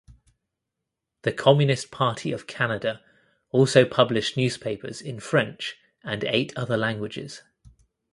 The 1.21 1.31
Communist 1.31 1.91
Party 1.91 2.31
of 2.31 2.47
Canada 2.47 3.01
also 3.51 3.85
published 3.85 4.35
newspapers 4.35 4.99
in 4.99 5.19
French 5.19 5.75
and 6.03 6.23
eight 6.23 6.51
other 6.57 6.75
languages. 6.75 7.43